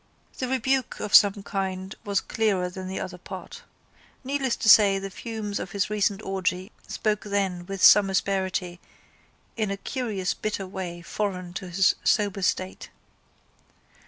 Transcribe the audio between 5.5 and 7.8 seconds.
of his recent orgy spoke then